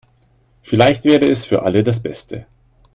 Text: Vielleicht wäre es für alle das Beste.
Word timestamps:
Vielleicht 0.63 1.03
wäre 1.05 1.25
es 1.29 1.45
für 1.45 1.61
alle 1.61 1.83
das 1.83 2.01
Beste. 2.01 2.47